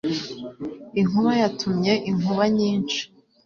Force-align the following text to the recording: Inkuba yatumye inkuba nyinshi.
Inkuba 0.99 1.31
yatumye 1.41 1.93
inkuba 2.09 2.43
nyinshi. 2.57 2.99